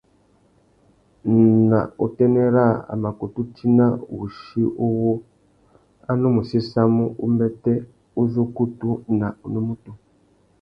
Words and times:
Nà 1.69 1.79
utênê 2.05 2.43
râā, 2.55 2.73
a 2.91 2.93
mà 3.01 3.09
kutu 3.19 3.41
tina 3.55 3.85
wuchi 4.17 4.61
uwú 4.85 5.11
a 6.09 6.11
nu 6.19 6.27
mù 6.35 6.41
séssamú 6.49 7.03
umbêtê 7.25 7.73
uzu 8.21 8.41
ukutu 8.47 8.89
nà 9.19 9.27
unúmútú. 9.45 9.91